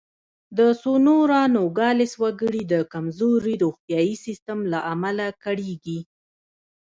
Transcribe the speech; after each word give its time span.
د 0.57 0.59
سونورا 0.81 1.41
نوګالس 1.55 2.11
وګړي 2.23 2.63
د 2.73 2.75
کمزوري 2.93 3.55
روغتیايي 3.63 4.15
سیستم 4.25 4.59
له 4.71 4.79
امله 4.93 5.27
کړېږي. 5.43 5.99